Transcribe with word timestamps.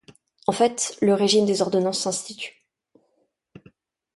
En 0.47 0.51
fait, 0.51 0.97
le 1.03 1.13
régime 1.13 1.45
des 1.45 1.61
ordonnances 1.61 1.99
s'institue. 1.99 2.65